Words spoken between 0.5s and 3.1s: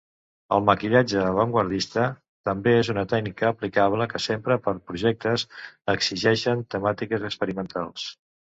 El maquillatge avantguardista també és una